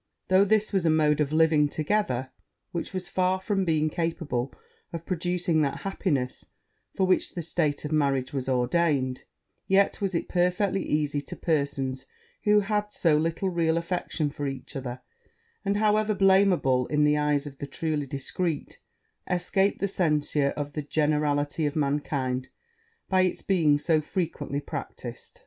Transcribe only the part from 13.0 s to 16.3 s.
little real affection for each other; and, however